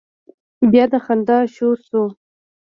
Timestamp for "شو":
1.87-2.03